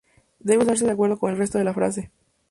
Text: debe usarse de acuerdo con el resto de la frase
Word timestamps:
debe 0.39 0.63
usarse 0.63 0.85
de 0.85 0.93
acuerdo 0.93 1.19
con 1.19 1.29
el 1.29 1.37
resto 1.37 1.59
de 1.59 1.63
la 1.63 1.75
frase 1.75 2.09